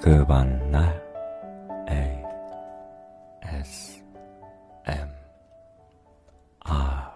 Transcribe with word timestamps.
그반날 0.00 0.98
A 1.90 2.24
S 3.42 4.02
M 4.86 5.10
R 6.60 7.10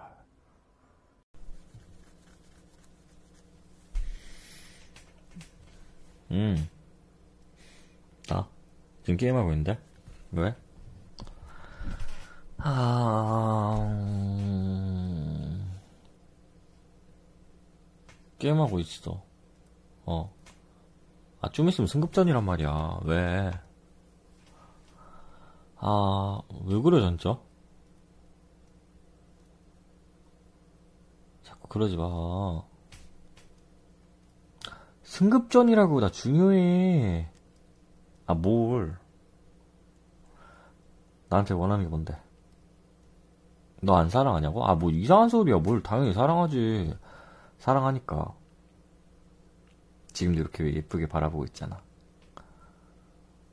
음. 6.31 6.69
나 8.29 8.47
지금 9.03 9.17
게임하고 9.17 9.49
있는데? 9.53 9.79
왜? 10.33 10.55
아, 12.59 13.77
음... 13.89 15.25
게임하고 18.39 18.79
있어. 18.81 19.23
어. 20.05 20.35
아, 21.45 21.51
좀 21.51 21.69
있으면 21.69 21.87
승급전이란 21.89 22.43
말이야. 22.43 23.01
왜? 23.05 23.51
아, 25.77 26.41
왜 26.65 26.81
그래, 26.81 27.01
진짜? 27.03 27.39
자꾸 31.43 31.69
그러지 31.69 31.99
마. 31.99 32.63
승급전이라고, 35.03 36.01
나 36.01 36.11
중요해. 36.11 37.29
아, 38.27 38.33
뭘. 38.35 38.97
나한테 41.29 41.53
원하는 41.53 41.85
게 41.85 41.91
뭔데? 41.91 42.17
너 43.83 43.97
안 43.97 44.09
사랑하냐고? 44.09 44.65
아, 44.65 44.75
뭐 44.77 44.91
이상한 44.91 45.29
소리야. 45.29 45.59
뭘 45.59 45.83
당연히 45.83 46.15
사랑하지. 46.15 46.97
사랑하니까. 47.59 48.35
지금도 50.15 50.41
이렇게 50.41 50.73
예쁘게 50.75 51.07
바라보고 51.09 51.45
있잖아. 51.45 51.83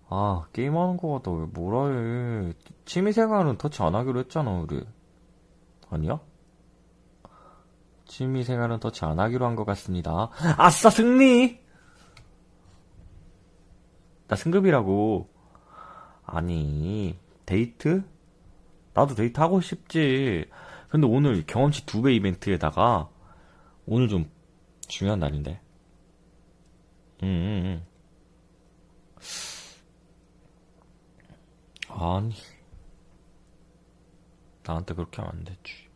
아, 0.09 0.45
게임하는 0.53 0.97
거 0.97 1.13
같다. 1.13 1.31
왜 1.31 1.45
뭐라 1.45 1.93
해. 1.95 2.53
취미생활은 2.85 3.57
터치 3.57 3.81
안 3.83 3.95
하기로 3.95 4.19
했잖아, 4.21 4.51
우리. 4.51 4.85
아니야? 5.89 6.19
취미생활은 8.05 8.79
터치 8.79 9.05
안 9.05 9.19
하기로 9.19 9.45
한 9.45 9.55
것 9.55 9.63
같습니다. 9.65 10.29
아싸, 10.57 10.89
승리! 10.89 11.59
나 14.27 14.35
승급이라고. 14.35 15.29
아니, 16.25 17.17
데이트? 17.45 18.03
나도 18.93 19.15
데이트 19.15 19.39
하고 19.39 19.61
싶지. 19.61 20.45
근데 20.89 21.07
오늘 21.07 21.45
경험치 21.45 21.85
두 21.85 22.01
배 22.01 22.13
이벤트에다가 22.13 23.09
오늘 23.85 24.09
좀 24.09 24.29
중요한 24.87 25.19
날인데. 25.19 25.61
음, 27.23 27.27
음, 27.27 27.65
음. 27.65 27.85
아니. 31.89 32.33
나한테 34.63 34.93
그렇게 34.93 35.21
하면 35.21 35.37
안 35.37 35.43
되지. 35.43 35.89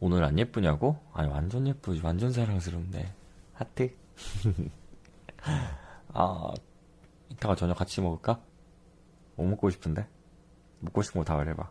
오늘 0.00 0.22
안 0.24 0.38
예쁘냐고? 0.38 0.98
아니, 1.12 1.28
완전 1.28 1.66
예쁘지. 1.66 2.00
완전 2.04 2.32
사랑스럽네. 2.32 3.12
하트. 3.54 3.94
아, 6.14 6.52
이따가 7.28 7.54
저녁 7.56 7.76
같이 7.76 8.00
먹을까? 8.00 8.40
뭐 9.36 9.46
먹고 9.48 9.70
싶은데? 9.70 10.06
먹고 10.80 11.02
싶은 11.02 11.20
거 11.20 11.24
다 11.24 11.34
말해봐. 11.36 11.70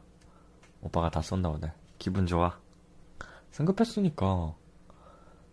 오빠가 0.81 1.09
다 1.09 1.21
쏜다 1.21 1.49
오늘. 1.49 1.71
기분 1.97 2.25
좋아. 2.25 2.59
승급했으니까 3.51 4.25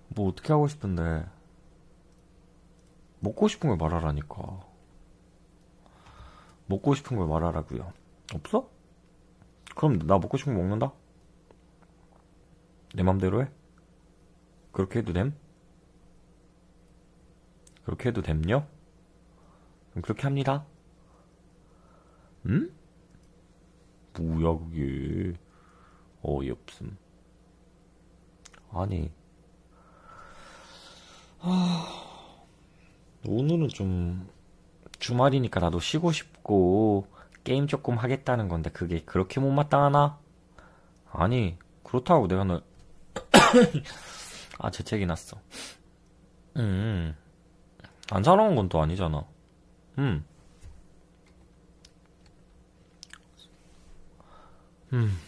뭐 0.09 0.28
어떻게 0.28 0.53
하고 0.53 0.66
싶은데 0.69 1.25
먹고 3.25 3.48
싶은 3.48 3.70
걸 3.70 3.78
말하라니까. 3.78 4.60
먹고 6.66 6.94
싶은 6.94 7.16
걸 7.16 7.26
말하라고요. 7.26 7.93
없어? 8.34 8.69
그럼 9.75 9.98
나 10.00 10.19
먹고 10.19 10.37
싶은 10.37 10.54
거 10.54 10.60
먹는다? 10.60 10.93
내 12.94 13.03
맘대로 13.03 13.43
해? 13.43 13.50
그렇게 14.72 14.98
해도 14.98 15.12
됨? 15.12 15.34
그렇게 17.84 18.10
해도 18.10 18.21
됨요? 18.22 18.66
그럼 19.91 20.03
그렇게 20.03 20.22
합니다. 20.22 20.66
응? 22.47 22.71
뭐야 24.19 24.59
그게 24.59 25.34
어이없음. 26.22 26.97
아니 28.71 29.10
아, 31.41 32.13
오늘은 33.26 33.68
좀 33.68 34.28
주말이니까 34.98 35.60
나도 35.60 35.80
쉬고 35.80 36.12
싶고 36.12 37.06
게임 37.42 37.66
조금 37.66 37.96
하겠다는 37.96 38.48
건데 38.48 38.70
그게 38.70 39.02
그렇게 39.04 39.40
못마땅하나? 39.40 40.18
아니 41.10 41.56
그렇다고 41.82 42.28
내가 42.28 42.44
너 42.44 42.60
아, 44.58 44.70
재채기 44.70 45.06
났어. 45.06 45.38
음, 46.56 47.16
안 48.10 48.22
사랑한 48.22 48.54
건또 48.54 48.80
아니잖아. 48.80 49.24
음. 49.98 50.24
음. 54.92 55.18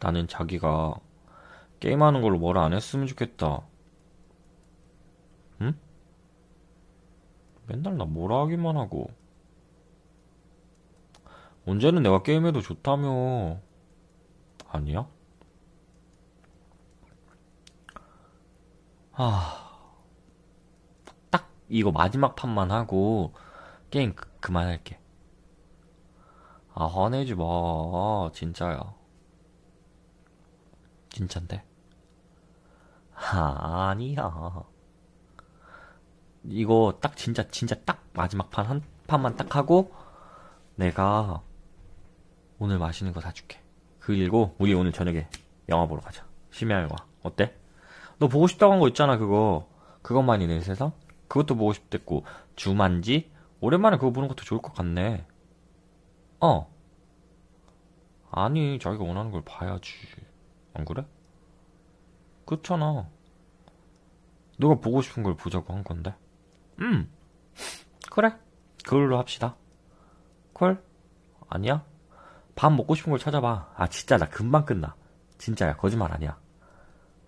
나는 0.00 0.26
자기가 0.28 0.94
게임하는 1.80 2.22
걸로 2.22 2.38
뭐라 2.38 2.64
안 2.64 2.72
했으면 2.72 3.06
좋겠다. 3.06 3.62
맨날 7.68 7.96
나 7.98 8.04
뭐라 8.04 8.40
하기만 8.40 8.76
하고. 8.76 9.10
언제는 11.66 12.02
내가 12.02 12.22
게임해도 12.22 12.62
좋다며. 12.62 13.60
아니야? 14.68 15.06
아, 19.12 19.92
딱 21.30 21.50
이거 21.68 21.90
마지막 21.90 22.36
판만 22.36 22.70
하고 22.70 23.34
게임 23.90 24.14
그, 24.14 24.30
그만할게. 24.40 24.98
아, 26.74 26.86
화내지 26.86 27.34
마. 27.34 28.30
진짜야. 28.32 28.94
진짠데? 31.10 31.64
아, 33.14 33.88
아니야. 33.90 34.64
이거 36.44 36.98
딱 37.00 37.16
진짜 37.16 37.46
진짜 37.48 37.74
딱 37.84 38.04
마지막 38.12 38.50
판 38.50 38.66
한 38.66 38.82
판만 39.06 39.36
딱 39.36 39.54
하고 39.56 39.92
내가 40.76 41.42
오늘 42.58 42.78
맛있는 42.78 43.12
거 43.12 43.20
사줄게. 43.20 43.60
그리고 44.00 44.54
우리 44.58 44.74
오늘 44.74 44.92
저녁에 44.92 45.28
영화 45.68 45.86
보러 45.86 46.00
가자. 46.00 46.26
심야 46.50 46.80
영화. 46.82 46.94
어때? 47.22 47.54
너 48.18 48.28
보고 48.28 48.46
싶다고 48.46 48.72
한 48.72 48.80
거 48.80 48.88
있잖아 48.88 49.16
그거. 49.18 49.68
그것만이 50.02 50.46
내 50.46 50.60
세상? 50.60 50.92
그것도 51.28 51.56
보고 51.56 51.72
싶댔고 51.72 52.24
주만지? 52.56 53.30
오랜만에 53.60 53.96
그거 53.96 54.10
보는 54.12 54.28
것도 54.28 54.44
좋을 54.44 54.60
것 54.62 54.74
같네. 54.74 55.26
어. 56.40 56.70
아니 58.30 58.78
자기가 58.78 59.04
원하는 59.04 59.30
걸 59.30 59.42
봐야지. 59.44 59.92
안 60.74 60.84
그래? 60.84 61.04
그렇잖아. 62.46 63.08
너가 64.58 64.76
보고 64.76 65.02
싶은 65.02 65.22
걸 65.22 65.34
보자고 65.36 65.72
한 65.74 65.84
건데. 65.84 66.14
음. 66.80 67.10
그래. 68.10 68.34
그걸로 68.84 69.18
합시다. 69.18 69.56
call? 70.52 70.82
아니야? 71.48 71.84
밥 72.54 72.72
먹고 72.72 72.94
싶은 72.94 73.10
걸 73.10 73.18
찾아봐. 73.18 73.72
아, 73.76 73.86
진짜 73.88 74.16
나 74.16 74.28
금방 74.28 74.64
끝나. 74.64 74.94
진짜야. 75.38 75.76
거짓말 75.76 76.12
아니야. 76.12 76.38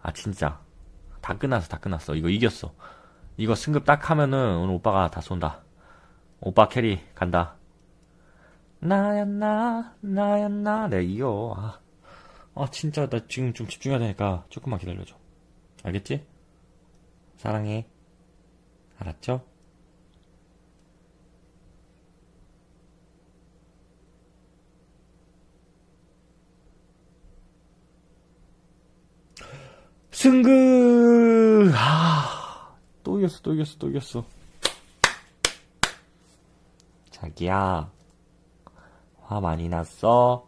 아, 0.03 0.13
진짜. 0.13 0.61
다 1.21 1.37
끝났어, 1.37 1.69
다 1.69 1.79
끝났어. 1.79 2.15
이거 2.15 2.29
이겼어. 2.29 2.73
이거 3.37 3.55
승급 3.55 3.85
딱 3.85 4.11
하면은 4.11 4.57
오늘 4.57 4.75
오빠가 4.75 5.11
다 5.11 5.21
쏜다. 5.21 5.63
오빠 6.41 6.69
carry 6.69 7.01
간다. 7.15 7.57
나야, 8.81 9.25
나, 9.25 9.95
나야, 10.01 10.49
나. 10.49 10.89
내 10.89 11.03
이겨. 11.05 11.55
아. 11.57 11.79
아, 12.55 12.67
진짜, 12.71 13.09
나 13.09 13.21
지금 13.29 13.53
좀 13.53 13.67
집중해야 13.69 13.99
되니까 13.99 14.45
조금만 14.49 14.81
기다려줘. 14.81 15.15
알겠지? 15.85 16.27
사랑해. 17.37 17.87
알았죠? 19.01 19.45
승급! 30.13 31.73
아, 31.75 32.77
또 33.03 33.19
이겼어, 33.19 33.41
또 33.43 33.55
이겼어, 33.55 33.79
또 33.79 33.89
이겼어. 33.89 34.25
자기야, 37.11 37.91
화 39.23 39.41
많이 39.41 39.69
났어? 39.69 40.47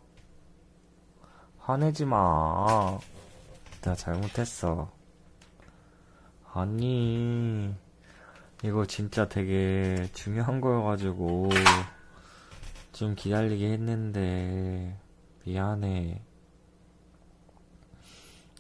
화내지 1.59 2.05
마. 2.05 2.99
내가 3.81 3.95
잘못했어. 3.95 4.91
아니, 6.53 7.75
이거 8.65 8.87
진짜 8.87 9.29
되게 9.29 10.09
중요한 10.13 10.61
거여가지고 10.61 11.49
좀 12.93 13.15
기다리게 13.15 13.73
했는데 13.73 14.99
미안해. 15.45 16.23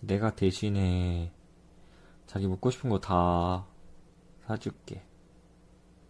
내가 0.02 0.34
대신에 0.34 1.32
자기 2.26 2.49
먹고 2.49 2.70
싶은 2.70 2.90
거 2.90 2.99
다 2.99 3.66
사줄게. 4.46 5.04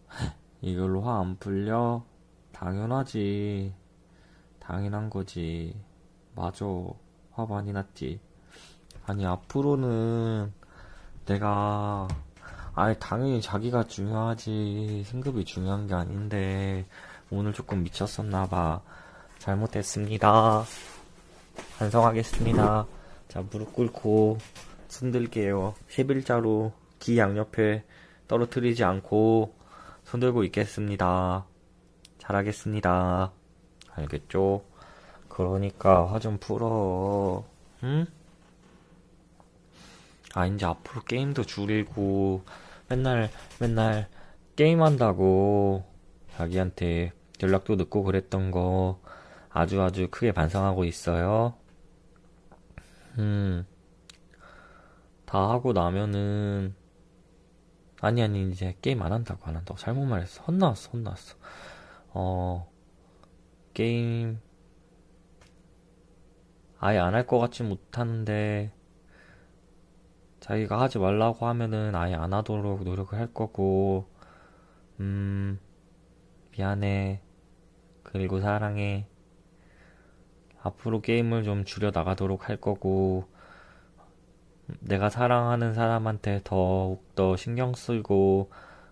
이걸로 0.61 1.01
화 1.01 1.19
안 1.19 1.37
풀려? 1.37 2.03
당연하지. 2.51 3.75
당연한 4.59 5.09
거지. 5.09 5.79
맞아. 6.35 6.65
화 7.31 7.45
많이 7.45 7.71
났지. 7.73 8.19
아니, 9.05 9.25
앞으로는 9.25 10.53
내가, 11.25 12.07
아니, 12.75 12.95
당연히 12.99 13.41
자기가 13.41 13.83
중요하지. 13.87 15.03
승급이 15.05 15.45
중요한 15.45 15.87
게 15.87 15.93
아닌데, 15.93 16.85
오늘 17.29 17.53
조금 17.53 17.83
미쳤었나 17.83 18.47
봐. 18.47 18.81
잘못했습니다. 19.37 20.63
반성하겠습니다. 21.77 22.87
자, 23.27 23.43
무릎 23.51 23.73
꿇고 23.73 24.37
손 24.87 25.11
들게요. 25.11 25.75
11자로 25.89 26.71
귀 26.99 27.17
양옆에 27.17 27.83
떨어뜨리지 28.27 28.83
않고 28.83 29.53
손 30.03 30.19
들고 30.19 30.43
있겠습니다. 30.45 31.45
잘하겠습니다. 32.19 33.31
알겠죠? 33.95 34.63
그러니까 35.29 36.11
화 36.11 36.19
좀 36.19 36.37
풀어. 36.39 37.43
응? 37.83 38.05
아, 40.33 40.45
이제 40.47 40.65
앞으로 40.65 41.01
게임도 41.03 41.43
줄이고 41.43 42.43
맨날 42.93 43.29
맨날 43.59 44.07
게임한다고 44.55 45.83
자기한테 46.37 47.11
연락도 47.41 47.75
늦고 47.75 48.03
그랬던 48.03 48.51
거 48.51 48.99
아주 49.49 49.81
아주 49.81 50.07
크게 50.11 50.31
반성하고 50.31 50.85
있어요. 50.85 51.55
음. 53.17 53.65
다 55.25 55.49
하고 55.49 55.73
나면은 55.73 56.75
아니 58.01 58.21
아니 58.21 58.49
이제 58.51 58.75
게임 58.81 59.01
안 59.01 59.11
한다고 59.11 59.41
안 59.47 59.55
한다고 59.55 59.79
잘못 59.79 60.05
말했어. 60.05 60.43
혼나왔어. 60.43 60.91
혼나왔어. 60.91 61.35
어. 62.09 62.69
게임 63.73 64.39
아예 66.79 66.99
안 66.99 67.15
할 67.15 67.25
것 67.25 67.39
같지 67.39 67.63
못하는데 67.63 68.71
자기가 70.43 70.81
하지 70.81 70.99
말라고 70.99 71.47
하면은 71.47 71.95
아예 71.95 72.15
안 72.15 72.33
하도록 72.33 72.83
노력을 72.83 73.17
할 73.17 73.33
거고 73.33 74.09
음 74.99 75.57
미안해 76.51 77.21
그리고 78.03 78.41
사랑해 78.41 79.07
앞으로 80.61 80.99
게임을 81.01 81.45
좀 81.45 81.63
줄여 81.63 81.91
나가도록 81.93 82.49
할 82.49 82.57
거고 82.57 83.29
내가 84.81 85.09
사랑하는 85.09 85.73
사람한테 85.73 86.41
더욱더 86.43 87.37
신경 87.37 87.73
쓰고 87.73 88.51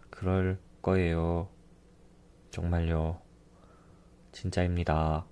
그럴 0.10 0.58
거예요. 0.82 1.50
정말요. 2.52 3.20
진짜입니다. 4.32 5.26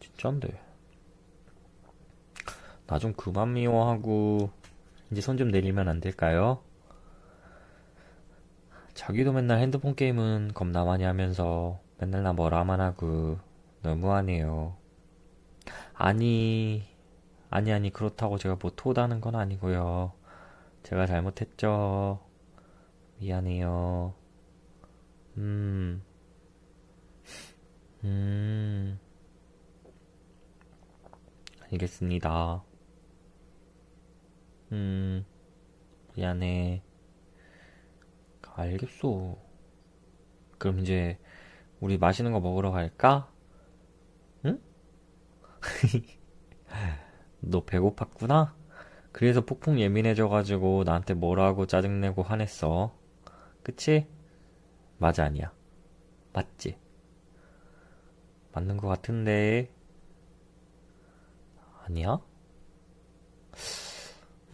진짜인데. 0.00 0.60
나 2.86 2.98
좀 2.98 3.14
그만 3.14 3.54
미워하고 3.54 4.50
이제 5.12 5.20
손 5.20 5.36
좀 5.38 5.50
내리면 5.52 5.88
안 5.88 6.00
될까요? 6.00 6.62
자기도 8.94 9.32
맨날 9.32 9.58
핸드폰 9.58 9.94
게임은 9.94 10.52
겁나 10.54 10.84
많이 10.84 11.04
하면서 11.04 11.80
맨날 11.98 12.22
나 12.22 12.32
뭐라만 12.32 12.80
하고 12.80 13.38
너무하네요. 13.82 14.76
아니, 15.94 16.82
아니, 17.50 17.72
아니, 17.72 17.90
그렇다고 17.90 18.38
제가 18.38 18.56
못하다는 18.62 19.20
건 19.20 19.34
아니고요. 19.36 20.12
제가 20.84 21.06
잘못했죠. 21.06 22.20
미안해요. 23.20 24.14
음, 25.36 26.02
음, 28.04 28.98
알겠습니다. 31.72 32.62
음, 34.72 35.24
미안해. 36.16 36.82
알겠어. 38.56 39.36
그럼 40.58 40.78
이제 40.80 41.18
우리 41.80 41.98
맛있는 41.98 42.32
거 42.32 42.40
먹으러 42.40 42.70
갈까? 42.72 43.30
응? 44.44 44.58
너 47.40 47.64
배고팠구나? 47.64 48.52
그래서 49.12 49.42
폭풍 49.44 49.80
예민해져가지고 49.80 50.84
나한테 50.86 51.14
뭐라고 51.14 51.66
짜증내고 51.66 52.22
화냈어. 52.22 52.94
그치? 53.62 54.06
맞아, 54.98 55.24
아니야. 55.24 55.52
맞지? 56.32 56.76
맞는 58.52 58.76
것 58.76 58.86
같은데. 58.88 59.68
아니야? 61.86 62.20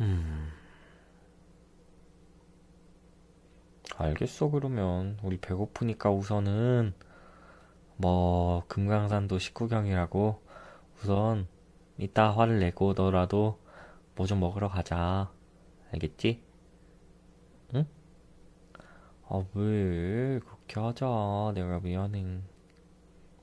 음. 0.01 0.51
알겠어, 3.99 4.49
그러면. 4.51 5.19
우리 5.23 5.37
배고프니까 5.39 6.11
우선은, 6.11 6.95
뭐, 7.97 8.65
금강산도 8.69 9.39
식구경이라고, 9.39 10.41
우선, 11.03 11.47
이따 11.99 12.31
화를 12.31 12.61
내고 12.61 12.95
너라도 12.95 13.59
뭐 14.17 14.27
좀 14.27 14.41
먹으러 14.41 14.69
가자. 14.69 15.31
알겠지? 15.93 16.43
응? 17.75 17.85
아, 19.29 19.45
왜, 19.55 20.39
그렇게 20.41 20.81
하자. 20.81 21.53
내가 21.55 21.79
미안해. 21.81 22.41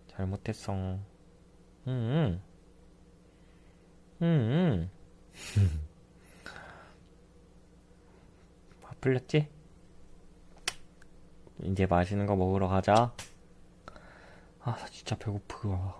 잘못했어. 0.07 0.73
응, 0.73 0.99
응. 1.87 2.41
응, 4.21 4.27
응. 4.27 4.89
화 8.81 8.93
풀렸지? 9.05 9.47
이제 11.61 11.85
맛있는 11.85 12.25
거 12.25 12.35
먹으러 12.35 12.67
가자. 12.67 13.13
아, 14.61 14.75
나 14.75 14.85
진짜 14.87 15.15
배고프다. 15.15 15.95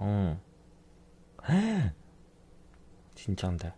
응. 0.00 0.40
진짠데. 3.14 3.72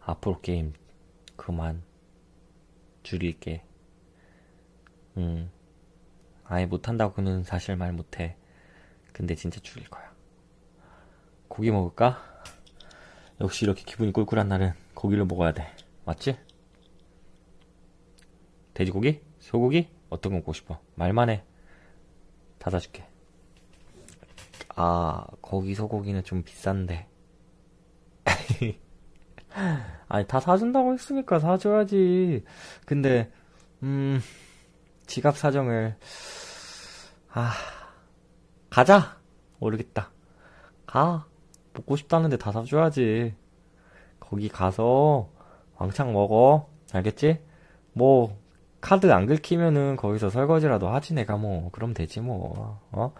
앞으로 0.00 0.40
게임 0.40 0.72
그만 1.36 1.82
줄일게. 3.02 3.66
응. 5.18 5.50
아예 6.44 6.64
못한다고는 6.64 7.44
사실 7.44 7.76
말 7.76 7.92
못해. 7.92 8.38
근데 9.12 9.34
진짜 9.34 9.60
줄일 9.60 9.90
거야. 9.90 10.10
고기 11.48 11.70
먹을까? 11.70 12.31
역시 13.42 13.64
이렇게 13.64 13.82
기분이 13.82 14.12
꿀꿀한 14.12 14.46
날은 14.48 14.72
고기를 14.94 15.24
먹어야 15.26 15.52
돼. 15.52 15.66
맞지? 16.04 16.38
돼지고기? 18.72 19.20
소고기? 19.40 19.88
어떤 20.10 20.30
거 20.30 20.38
먹고 20.38 20.52
싶어? 20.52 20.78
말만 20.94 21.28
해. 21.28 21.44
다 22.58 22.70
사줄게. 22.70 23.04
아, 24.76 25.26
거기 25.42 25.74
소고기는 25.74 26.22
좀 26.22 26.44
비싼데. 26.44 27.08
아니, 30.06 30.26
다 30.28 30.38
사준다고 30.38 30.92
했으니까 30.92 31.40
사줘야지. 31.40 32.44
근데, 32.86 33.32
음, 33.82 34.20
지갑 35.08 35.36
사정을, 35.36 35.96
아, 37.30 37.52
가자! 38.70 39.20
모르겠다. 39.58 40.12
가. 40.86 41.26
먹고 41.74 41.96
싶다는데 41.96 42.36
다 42.38 42.52
사줘야지. 42.52 43.34
거기 44.20 44.48
가서 44.48 45.30
왕창 45.76 46.12
먹어. 46.12 46.68
알겠지? 46.92 47.40
뭐, 47.94 48.38
카드 48.80 49.10
안 49.12 49.26
긁히면은 49.26 49.96
거기서 49.96 50.30
설거지라도 50.30 50.88
하지 50.88 51.14
내가 51.14 51.36
뭐. 51.36 51.70
그럼 51.72 51.94
되지 51.94 52.20
뭐. 52.20 52.80
어? 52.92 53.14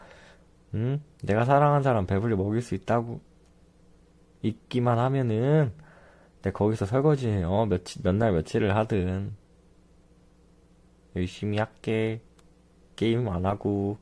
응? 0.74 1.02
내가 1.22 1.44
사랑한 1.44 1.82
사람 1.82 2.06
배불리 2.06 2.36
먹일 2.36 2.62
수 2.62 2.74
있다고, 2.74 3.20
있기만 4.42 4.98
하면은, 4.98 5.72
내가 6.42 6.58
거기서 6.58 6.86
설거지, 6.86 7.42
어, 7.44 7.66
며칠, 7.66 8.02
몇 8.02 8.14
날 8.16 8.32
며칠을 8.32 8.76
하든, 8.76 9.34
열심히 11.16 11.58
할게. 11.58 12.20
게임 12.96 13.28
안 13.28 13.46
하고, 13.46 13.98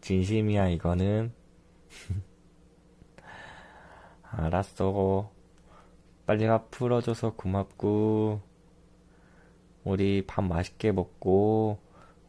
진심이야, 0.00 0.68
이거는. 0.70 1.32
알았어. 4.34 5.30
빨리가 6.26 6.64
풀어줘서 6.70 7.34
고맙고, 7.34 8.40
우리 9.84 10.24
밥 10.26 10.42
맛있게 10.42 10.90
먹고, 10.92 11.78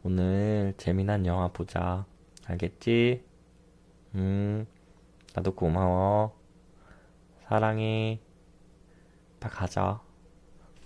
오늘 0.02 0.74
재미난 0.76 1.24
영화 1.24 1.48
보자. 1.48 2.04
알겠지? 2.46 3.24
음, 4.16 4.66
나도 5.34 5.54
고마워. 5.54 6.38
사랑해. 7.48 8.20
다 9.38 9.48
가자. 9.48 10.02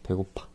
배고파. 0.04 0.48